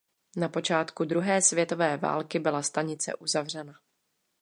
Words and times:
Na 0.37 0.49
počátku 0.49 1.05
druhé 1.05 1.41
světové 1.41 1.97
války 1.97 2.39
byla 2.39 2.61
stanice 2.63 3.15
uzavřena. 3.15 3.73